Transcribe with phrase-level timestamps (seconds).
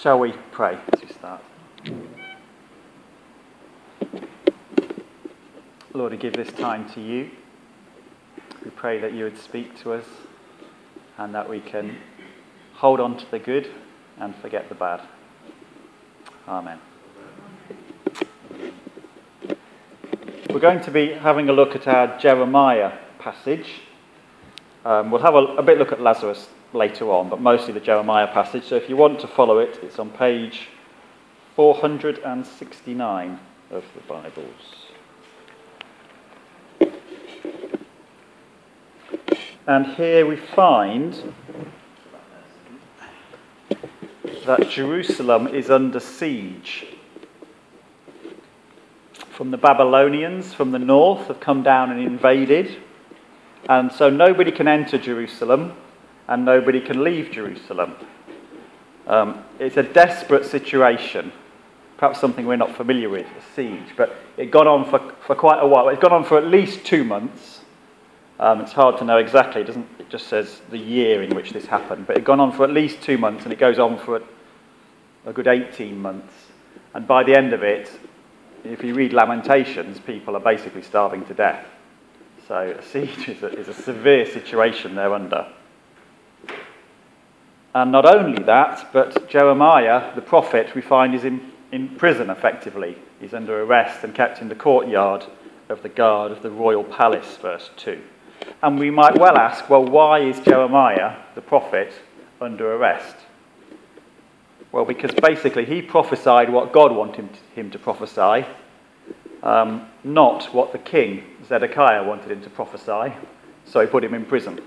[0.00, 1.40] Shall we pray as we start?
[5.94, 7.30] Lord, I give this time to you.
[8.64, 10.04] We pray that you would speak to us
[11.16, 11.96] and that we can
[12.74, 13.70] hold on to the good
[14.18, 15.00] and forget the bad.
[16.48, 16.80] Amen.
[20.50, 23.82] We're going to be having a look at our Jeremiah passage.
[24.84, 28.26] Um, we'll have a, a bit look at Lazarus later on, but mostly the Jeremiah
[28.26, 28.64] passage.
[28.64, 30.68] So if you want to follow it, it's on page
[31.56, 34.44] 469 of the Bibles.
[39.66, 41.32] And here we find
[44.44, 46.86] that Jerusalem is under siege.
[49.30, 52.76] From the Babylonians from the north have come down and invaded.
[53.68, 55.72] And so nobody can enter Jerusalem
[56.28, 57.94] and nobody can leave Jerusalem.
[59.06, 61.32] Um, it's a desperate situation,
[61.98, 65.62] perhaps something we're not familiar with, a siege, but it got on for, for quite
[65.62, 65.88] a while.
[65.88, 67.60] It's gone on for at least two months.
[68.40, 71.52] Um, it's hard to know exactly, it, doesn't, it just says the year in which
[71.52, 73.98] this happened, but it's gone on for at least two months and it goes on
[73.98, 74.22] for a,
[75.26, 76.32] a good 18 months.
[76.94, 77.90] And by the end of it,
[78.64, 81.66] if you read Lamentations, people are basically starving to death.
[82.48, 85.46] So a siege is a, is a severe situation they're under.
[87.74, 92.96] And not only that, but Jeremiah, the prophet, we find is in, in prison effectively.
[93.20, 95.24] He's under arrest and kept in the courtyard
[95.68, 98.00] of the guard of the royal palace, verse 2.
[98.62, 101.92] And we might well ask, well, why is Jeremiah, the prophet,
[102.40, 103.16] under arrest?
[104.70, 108.46] Well, because basically he prophesied what God wanted him to prophesy,
[109.42, 113.14] um, not what the king, Zedekiah, wanted him to prophesy.
[113.64, 114.60] So he put him in prison.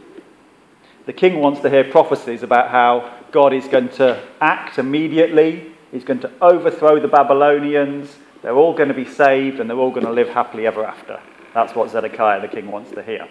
[1.07, 6.03] The king wants to hear prophecies about how God is going to act immediately, he's
[6.03, 10.05] going to overthrow the Babylonians, they're all going to be saved, and they're all going
[10.05, 11.19] to live happily ever after.
[11.53, 13.27] That's what Zedekiah the king wants to hear.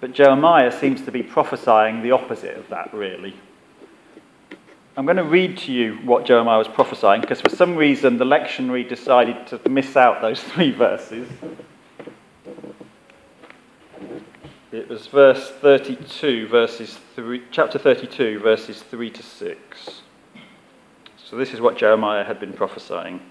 [0.00, 3.34] But Jeremiah seems to be prophesying the opposite of that, really.
[4.96, 8.24] I'm going to read to you what Jeremiah was prophesying because for some reason the
[8.24, 11.28] lectionary decided to miss out those three verses.
[14.70, 20.02] It was verse 32, verses 3, chapter 32, verses 3 to 6.
[21.16, 23.22] So this is what Jeremiah had been prophesying.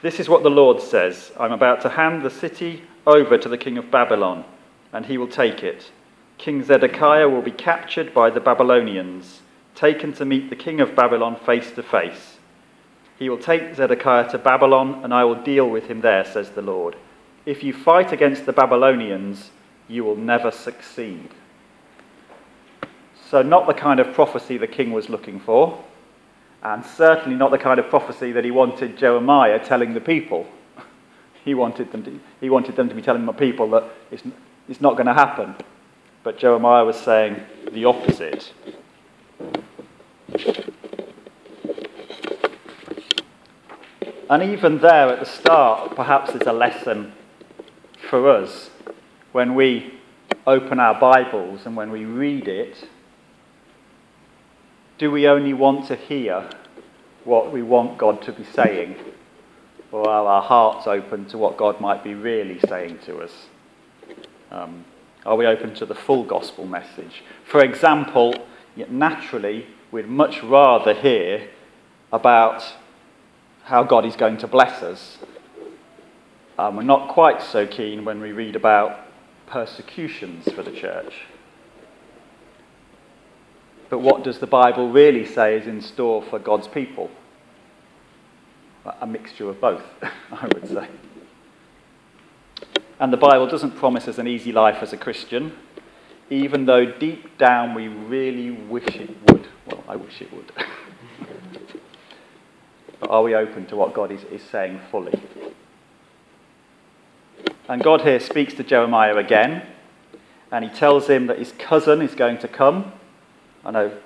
[0.00, 3.58] This is what the Lord says I'm about to hand the city over to the
[3.58, 4.46] king of Babylon,
[4.94, 5.90] and he will take it.
[6.38, 9.42] King Zedekiah will be captured by the Babylonians,
[9.74, 12.38] taken to meet the king of Babylon face to face.
[13.18, 16.62] He will take Zedekiah to Babylon, and I will deal with him there, says the
[16.62, 16.96] Lord.
[17.44, 19.50] If you fight against the Babylonians,
[19.90, 21.28] you will never succeed.
[23.28, 25.82] So, not the kind of prophecy the king was looking for,
[26.62, 30.46] and certainly not the kind of prophecy that he wanted Jeremiah telling the people.
[31.42, 34.22] He wanted them to, he wanted them to be telling the people that it's,
[34.68, 35.54] it's not going to happen.
[36.22, 37.40] But Jeremiah was saying
[37.72, 38.52] the opposite.
[44.28, 47.14] And even there at the start, perhaps there's a lesson
[48.10, 48.68] for us
[49.32, 49.94] when we
[50.46, 52.88] open our Bibles and when we read it,
[54.98, 56.50] do we only want to hear
[57.24, 58.96] what we want God to be saying?
[59.92, 63.32] Or are our hearts open to what God might be really saying to us?
[64.50, 64.84] Um,
[65.24, 67.22] are we open to the full gospel message?
[67.44, 68.34] For example,
[68.88, 71.48] naturally, we'd much rather hear
[72.12, 72.64] about
[73.64, 75.18] how God is going to bless us.
[76.58, 79.09] Um, we're not quite so keen when we read about
[79.50, 81.12] persecutions for the church.
[83.90, 87.10] But what does the Bible really say is in store for God's people?
[89.00, 89.82] A mixture of both,
[90.32, 90.88] I would say.
[93.00, 95.52] And the Bible doesn't promise us an easy life as a Christian,
[96.30, 99.48] even though deep down we really wish it would.
[99.66, 100.52] Well, I wish it would.
[103.00, 105.20] but are we open to what God is, is saying fully?
[107.70, 109.62] And God here speaks to Jeremiah again,
[110.50, 112.92] and he tells him that his cousin is going to come.
[113.64, 113.96] I know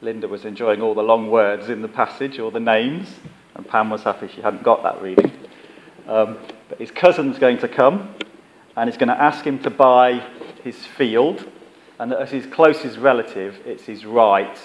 [0.00, 3.14] Linda was enjoying all the long words in the passage, or the names,
[3.54, 5.30] and Pam was happy she hadn't got that reading.
[6.08, 6.38] Um,
[6.70, 8.14] but his cousin's going to come,
[8.76, 10.26] and he's going to ask him to buy
[10.64, 11.46] his field,
[11.98, 14.58] and that as his closest relative, it's his right,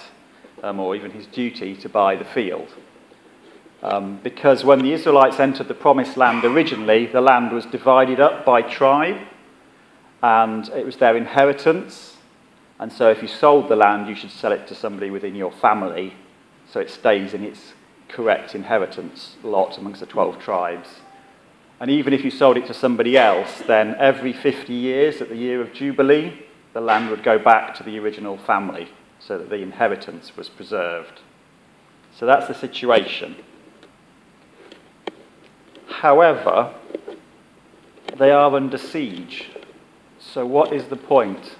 [0.62, 2.74] um, or even his duty, to buy the field.
[3.82, 8.44] Um, because when the Israelites entered the promised land originally, the land was divided up
[8.44, 9.20] by tribe,
[10.22, 12.16] and it was their inheritance.
[12.80, 15.52] And so if you sold the land, you should sell it to somebody within your
[15.52, 16.14] family
[16.70, 17.72] so it stays in its
[18.08, 20.88] correct inheritance lot amongst the 12 tribes.
[21.80, 25.36] And even if you sold it to somebody else, then every 50 years at the
[25.36, 28.88] year of Jubilee, the land would go back to the original family
[29.20, 31.20] so that the inheritance was preserved.
[32.16, 33.36] So that's the situation.
[35.98, 36.72] However,
[38.18, 39.50] they are under siege.
[40.20, 41.56] So, what is the point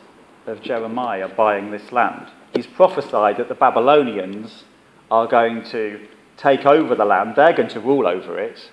[0.47, 2.29] of Jeremiah buying this land?
[2.55, 4.63] He's prophesied that the Babylonians
[5.11, 6.07] are going to
[6.37, 8.71] take over the land, they're going to rule over it.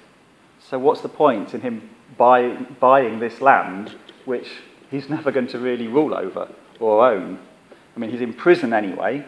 [0.59, 3.95] So, what's the point in him buy, buying this land,
[4.25, 4.47] which
[4.91, 6.47] he's never going to really rule over
[6.79, 7.39] or own?
[7.95, 9.25] I mean, he's in prison anyway.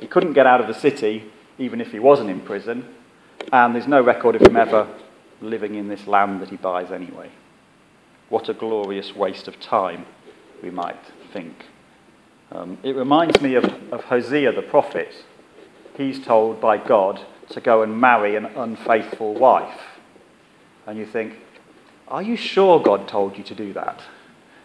[0.00, 2.84] He couldn't get out of the city, even if he wasn't in prison.
[3.52, 4.88] And there's no record of him ever
[5.42, 7.30] living in this land that he buys anyway.
[8.28, 10.06] What a glorious waste of time,
[10.62, 11.00] we might
[11.32, 11.66] think.
[12.50, 15.24] Um, it reminds me of, of Hosea the prophet.
[15.96, 19.80] He's told by God to go and marry an unfaithful wife.
[20.86, 21.38] And you think,
[22.08, 24.02] are you sure God told you to do that?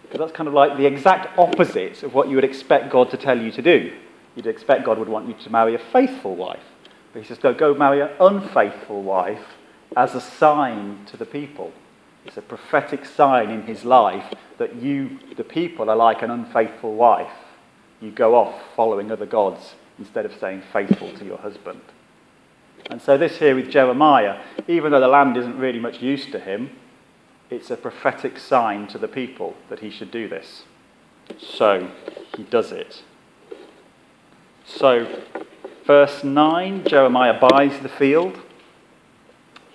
[0.04, 3.18] Because that's kind of like the exact opposite of what you would expect God to
[3.18, 3.94] tell you to do.
[4.36, 6.64] You'd expect God would want you to marry a faithful wife.
[7.12, 9.44] But he says, go, go marry an unfaithful wife
[9.96, 11.72] as a sign to the people.
[12.26, 16.96] It's a prophetic sign in his life that you, the people, are like an unfaithful
[16.96, 17.32] wife.
[18.02, 21.82] You go off following other gods instead of staying faithful to your husband.
[22.90, 26.40] And so, this here with Jeremiah, even though the land isn't really much use to
[26.40, 26.70] him,
[27.50, 30.64] it's a prophetic sign to the people that he should do this.
[31.40, 31.92] So,
[32.36, 33.04] he does it.
[34.66, 35.22] So,
[35.86, 38.42] verse 9 Jeremiah buys the field.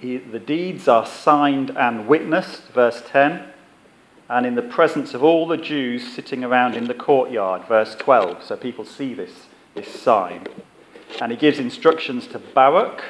[0.03, 3.45] He, the deeds are signed and witnessed, verse 10,
[4.29, 8.43] and in the presence of all the Jews sitting around in the courtyard, verse 12.
[8.43, 9.47] So people see this,
[9.77, 10.49] this sign.
[11.21, 13.01] And he gives instructions to Baruch,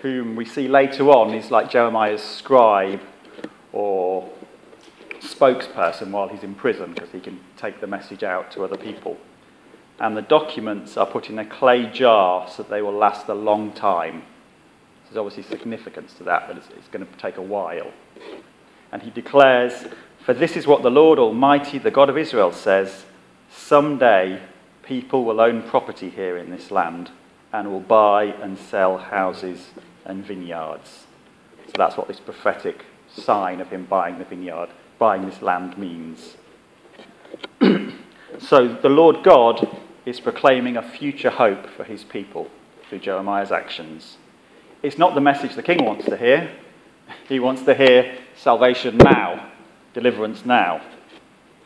[0.00, 3.00] whom we see later on is like Jeremiah's scribe
[3.72, 4.28] or
[5.20, 9.18] spokesperson while he's in prison because he can take the message out to other people.
[10.00, 13.34] And the documents are put in a clay jar so that they will last a
[13.34, 14.24] long time.
[15.12, 17.92] There's obviously significance to that, but it's, it's going to take a while.
[18.90, 19.86] And he declares,
[20.24, 23.04] For this is what the Lord Almighty, the God of Israel, says
[23.50, 24.40] Someday
[24.82, 27.10] people will own property here in this land
[27.52, 29.72] and will buy and sell houses
[30.06, 31.04] and vineyards.
[31.66, 36.38] So that's what this prophetic sign of him buying the vineyard, buying this land means.
[38.38, 39.76] so the Lord God
[40.06, 42.48] is proclaiming a future hope for his people
[42.88, 44.16] through Jeremiah's actions.
[44.82, 46.50] It's not the message the king wants to hear.
[47.28, 49.50] He wants to hear salvation now,
[49.94, 50.82] deliverance now,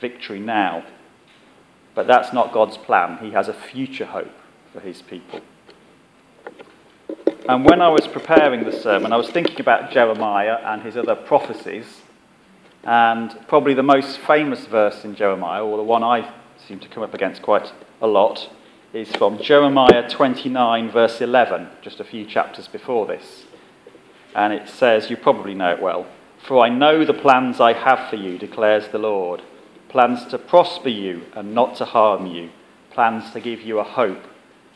[0.01, 0.85] victory now.
[1.95, 3.19] But that's not God's plan.
[3.19, 4.35] He has a future hope
[4.73, 5.41] for his people.
[7.49, 11.15] And when I was preparing the sermon, I was thinking about Jeremiah and his other
[11.15, 12.03] prophecies.
[12.85, 16.33] And probably the most famous verse in Jeremiah, or the one I
[16.69, 17.73] seem to come up against quite
[18.03, 18.51] a lot,
[18.97, 23.45] is from Jeremiah 29, verse 11, just a few chapters before this.
[24.35, 26.07] And it says, you probably know it well,
[26.39, 29.43] For I know the plans I have for you, declares the Lord
[29.91, 32.49] plans to prosper you and not to harm you,
[32.91, 34.25] plans to give you a hope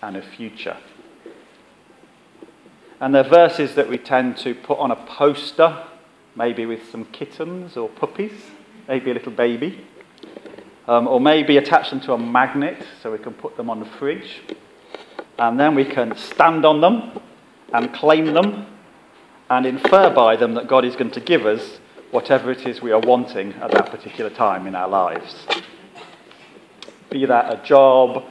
[0.02, 0.76] and a future.
[3.00, 5.82] And they're verses that we tend to put on a poster,
[6.36, 8.50] maybe with some kittens or puppies,
[8.86, 9.86] maybe a little baby.
[10.86, 13.86] Um, or maybe attach them to a magnet so we can put them on the
[13.86, 14.40] fridge.
[15.38, 17.20] And then we can stand on them
[17.72, 18.66] and claim them
[19.48, 21.78] and infer by them that God is going to give us
[22.10, 25.46] whatever it is we are wanting at that particular time in our lives.
[27.10, 28.24] Be that a job,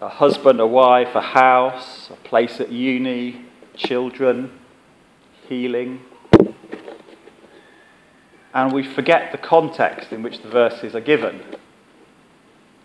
[0.00, 3.44] a husband, a wife, a house, a place at uni,
[3.74, 4.50] children,
[5.48, 6.00] healing.
[8.56, 11.42] And we forget the context in which the verses are given.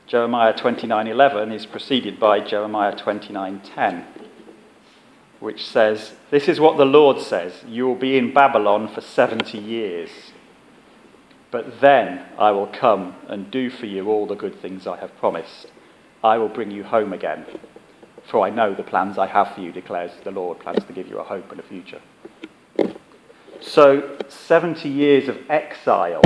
[0.05, 4.03] Jeremiah 29:11 is preceded by Jeremiah 29:10,
[5.39, 9.57] which says, "This is what the Lord says: You will be in Babylon for 70
[9.57, 10.33] years.
[11.51, 15.17] But then I will come and do for you all the good things I have
[15.19, 15.71] promised.
[16.21, 17.45] I will bring you home again.
[18.25, 21.07] For I know the plans I have for you, declares the Lord, plans to give
[21.07, 22.01] you a hope and a future."
[23.61, 26.23] So, 70 years of exile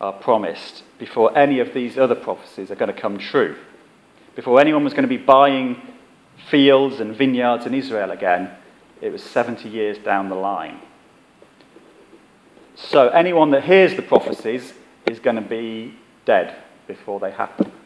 [0.00, 3.56] are promised before any of these other prophecies are going to come true.
[4.34, 5.82] Before anyone was going to be buying
[6.48, 8.50] fields and vineyards in Israel again,
[9.02, 10.80] it was 70 years down the line.
[12.74, 14.72] So anyone that hears the prophecies
[15.06, 15.94] is going to be
[16.24, 16.56] dead
[16.86, 17.70] before they happen.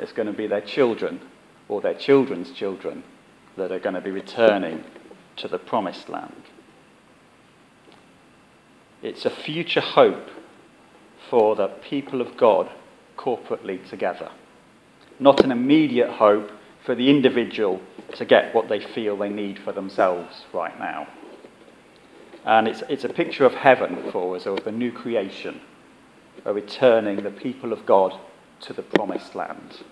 [0.00, 1.20] It's going to be their children
[1.68, 3.04] or their children's children
[3.56, 4.84] that are going to be returning
[5.36, 6.42] to the promised land.
[9.02, 10.30] It's a future hope
[11.28, 12.70] for the people of God
[13.16, 14.30] corporately together,
[15.18, 16.50] not an immediate hope
[16.84, 17.80] for the individual
[18.14, 21.08] to get what they feel they need for themselves right now.
[22.44, 25.60] And it's, it's a picture of heaven for us, or the new creation,
[26.44, 28.18] a returning the people of God
[28.60, 29.82] to the promised land.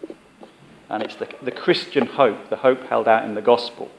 [0.90, 3.90] And it's the, the Christian hope, the hope held out in the gospel,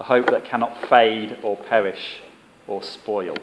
[0.00, 2.22] a hope that cannot fade or perish
[2.66, 3.36] or spoil.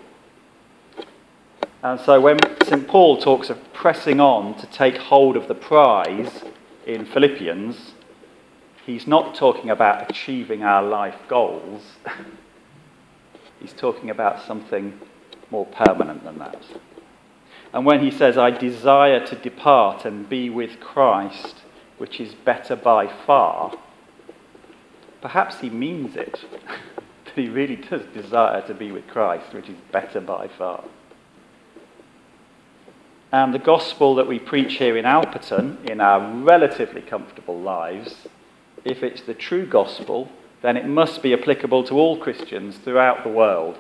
[1.84, 2.88] And so when St.
[2.88, 6.44] Paul talks of pressing on to take hold of the prize
[6.88, 7.94] in Philippians,
[8.86, 11.84] he's not talking about achieving our life goals.
[13.60, 15.00] he's talking about something
[15.52, 16.62] more permanent than that.
[17.72, 21.58] And when he says, I desire to depart and be with Christ,
[22.00, 23.78] which is better by far,
[25.22, 26.40] perhaps he means it.
[27.26, 30.84] that he really does desire to be with Christ, which is better by far.
[33.32, 38.28] And the gospel that we preach here in Alperton, in our relatively comfortable lives,
[38.86, 40.32] if it's the true gospel,
[40.62, 43.78] then it must be applicable to all Christians throughout the world.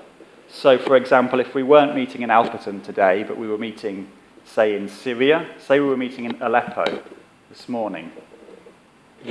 [0.49, 4.09] So, for example, if we weren't meeting in Alperton today, but we were meeting,
[4.45, 7.03] say, in Syria, say we were meeting in Aleppo,
[7.49, 8.11] this morning,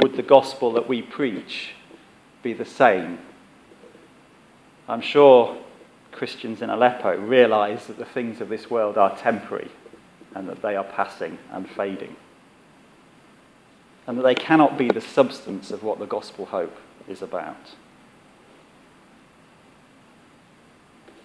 [0.02, 1.75] would the gospel that we preach
[2.42, 3.18] be the same?
[4.88, 5.58] I'm sure
[6.12, 9.70] Christians in Aleppo realize that the things of this world are temporary
[10.34, 12.16] and that they are passing and fading.
[14.06, 16.76] And that they cannot be the substance of what the gospel hope
[17.08, 17.74] is about.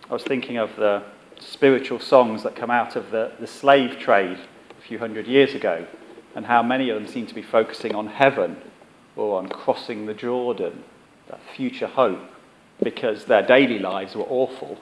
[0.09, 1.03] I was thinking of the
[1.39, 4.39] spiritual songs that come out of the, the slave trade
[4.77, 5.85] a few hundred years ago
[6.35, 8.57] and how many of them seem to be focusing on heaven
[9.15, 10.83] or on crossing the Jordan,
[11.55, 12.19] future hope,
[12.83, 14.77] because their daily lives were awful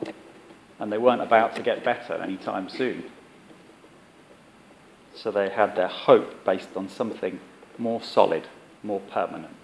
[0.79, 3.03] and they weren't about to get better anytime soon.
[5.13, 7.39] So they had their hope based on something
[7.77, 8.47] more solid,
[8.83, 9.55] more permanent.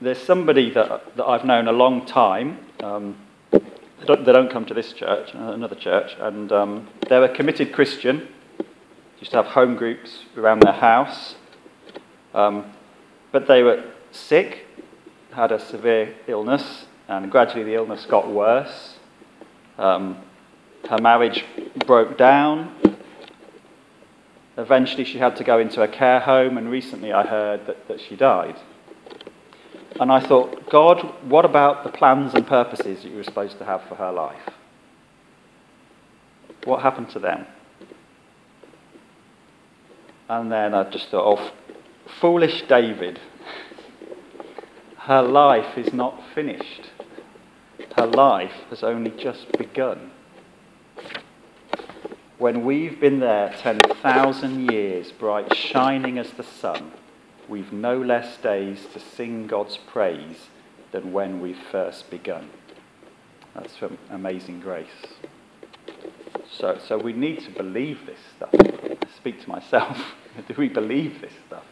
[0.00, 2.58] There's somebody that, that I've known a long time.
[2.80, 3.16] Um,
[3.50, 7.72] they, don't, they, don't, come to this church, another church, and um, they're a committed
[7.72, 8.28] Christian
[9.20, 11.34] used to have home groups around their house.
[12.34, 12.72] Um,
[13.32, 14.66] but they were sick,
[15.32, 18.96] had a severe illness, and gradually the illness got worse.
[19.78, 20.18] Um,
[20.88, 21.44] her marriage
[21.86, 22.74] broke down.
[24.56, 28.00] Eventually, she had to go into a care home, and recently I heard that, that
[28.00, 28.56] she died.
[29.98, 33.64] And I thought, God, what about the plans and purposes that you were supposed to
[33.64, 34.50] have for her life?
[36.64, 37.46] What happened to them?
[40.28, 41.52] And then I just thought, oh,
[42.18, 43.20] foolish David.
[44.98, 46.90] Her life is not finished.
[47.96, 50.10] Her life has only just begun.
[52.38, 56.92] When we've been there 10,000 years, bright shining as the sun,
[57.48, 60.48] we've no less days to sing God's praise
[60.92, 62.50] than when we first begun.
[63.54, 64.88] That's from Amazing Grace.
[66.50, 68.50] So, so we need to believe this stuff.
[68.54, 69.98] I speak to myself.
[70.48, 71.64] Do we believe this stuff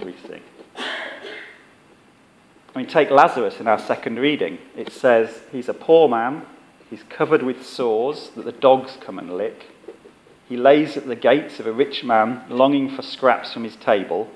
[0.00, 0.42] sing?
[0.76, 4.58] I mean, take Lazarus in our second reading.
[4.76, 6.44] It says he's a poor man,
[6.90, 9.66] he's covered with sores that the dogs come and lick.
[10.48, 14.28] He lays at the gates of a rich man, longing for scraps from his table.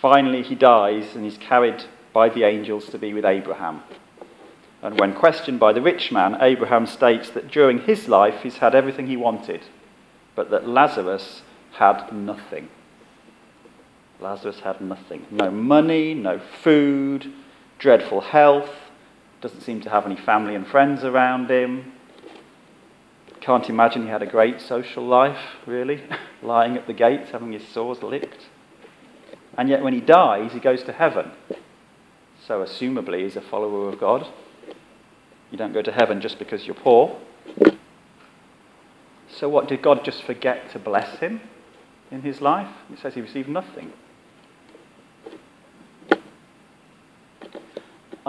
[0.00, 3.82] Finally, he dies and he's carried by the angels to be with Abraham.
[4.82, 8.74] And when questioned by the rich man, Abraham states that during his life he's had
[8.74, 9.62] everything he wanted,
[10.34, 12.68] but that Lazarus had nothing.
[14.20, 15.26] Lazarus had nothing.
[15.30, 17.32] No money, no food,
[17.78, 18.70] dreadful health,
[19.40, 21.92] doesn't seem to have any family and friends around him.
[23.40, 26.02] Can't imagine he had a great social life, really,
[26.42, 28.46] lying at the gates, having his sores licked.
[29.56, 31.32] And yet, when he dies, he goes to heaven.
[32.46, 34.26] So, assumably, he's a follower of God.
[35.50, 37.18] You don't go to heaven just because you're poor.
[39.30, 41.40] So, what, did God just forget to bless him?
[42.10, 42.68] in his life?
[42.92, 43.92] It says he received nothing.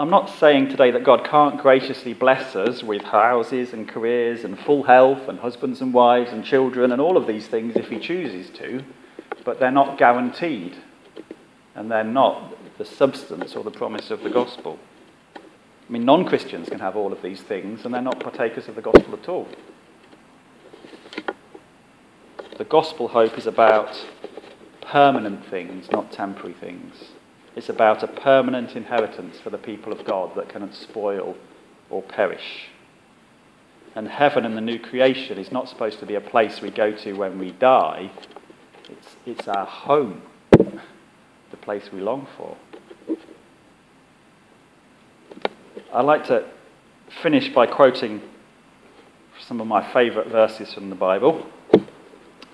[0.00, 4.58] I'm not saying today that God can't graciously bless us with houses and careers and
[4.58, 7.98] full health and husbands and wives and children and all of these things if he
[7.98, 8.82] chooses to,
[9.44, 10.74] but they're not guaranteed.
[11.74, 14.78] And they're not the substance or the promise of the gospel.
[15.36, 18.76] I mean, non Christians can have all of these things and they're not partakers of
[18.76, 19.48] the gospel at all.
[22.56, 24.02] The gospel hope is about
[24.80, 27.10] permanent things, not temporary things.
[27.56, 31.36] It's about a permanent inheritance for the people of God that cannot spoil
[31.88, 32.68] or perish.
[33.94, 36.92] And heaven and the new creation is not supposed to be a place we go
[36.92, 38.12] to when we die,
[38.88, 42.56] it's, it's our home, the place we long for.
[45.92, 46.48] I'd like to
[47.20, 48.22] finish by quoting
[49.40, 51.46] some of my favourite verses from the Bible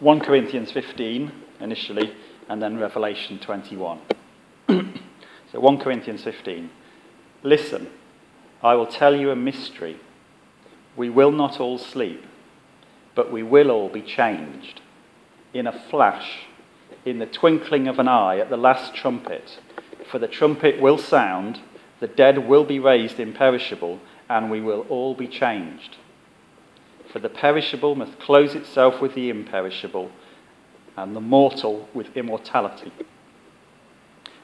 [0.00, 2.12] 1 Corinthians 15 initially,
[2.50, 3.99] and then Revelation 21.
[5.52, 6.70] so 1 Corinthians 15.
[7.42, 7.88] Listen,
[8.62, 10.00] I will tell you a mystery.
[10.96, 12.25] We will not all sleep,
[13.14, 14.80] but we will all be changed.
[15.54, 16.46] In a flash,
[17.04, 19.61] in the twinkling of an eye, at the last trumpet.
[20.11, 21.61] For the trumpet will sound,
[22.00, 25.96] the dead will be raised imperishable, and we will all be changed.
[27.12, 30.11] For the perishable must close itself with the imperishable,
[30.96, 32.92] and the mortal with immortality.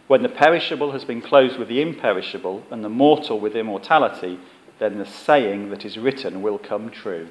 [0.09, 4.38] When the perishable has been closed with the imperishable, and the mortal with immortality,
[4.78, 7.28] then the saying that is written will come true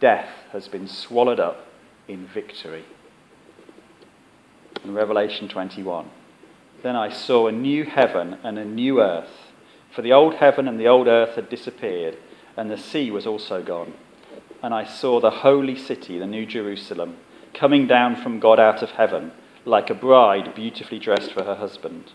[0.00, 1.66] Death has been swallowed up
[2.08, 2.84] in victory.
[4.82, 6.10] In Revelation 21.
[6.82, 9.52] Then I saw a new heaven and a new earth,
[9.94, 12.16] for the old heaven and the old earth had disappeared,
[12.56, 13.92] and the sea was also gone.
[14.62, 17.18] And I saw the holy city, the New Jerusalem,
[17.52, 19.32] coming down from God out of heaven,
[19.70, 22.12] like a bride beautifully dressed for her husband.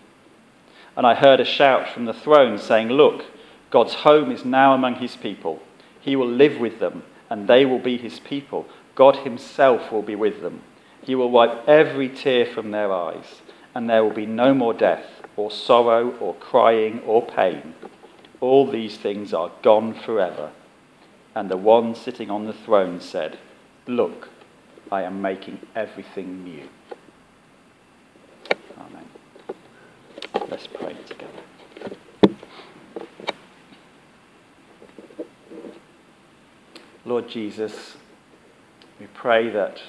[0.95, 3.25] And I heard a shout from the throne saying, Look,
[3.71, 5.61] God's home is now among his people.
[5.99, 8.67] He will live with them, and they will be his people.
[8.93, 10.61] God himself will be with them.
[11.01, 13.41] He will wipe every tear from their eyes,
[13.73, 17.73] and there will be no more death, or sorrow, or crying, or pain.
[18.39, 20.51] All these things are gone forever.
[21.33, 23.37] And the one sitting on the throne said,
[23.87, 24.29] Look,
[24.91, 26.69] I am making everything new.
[28.77, 29.05] Amen.
[30.49, 31.31] Let's pray together.
[37.05, 37.95] Lord Jesus,
[38.99, 39.81] we pray that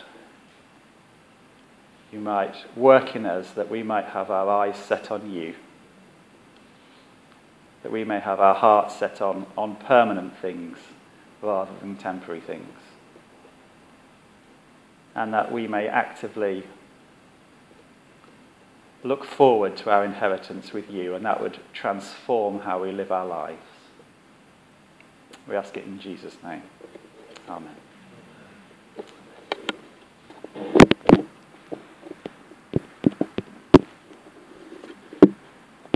[2.12, 5.54] you might work in us, that we might have our eyes set on you,
[7.82, 10.78] that we may have our hearts set on, on permanent things
[11.42, 12.78] rather than temporary things,
[15.14, 16.64] and that we may actively
[19.06, 23.26] look forward to our inheritance with you, and that would transform how we live our
[23.26, 23.62] lives.
[25.48, 26.62] We ask it in Jesus' name.
[27.48, 27.76] Amen.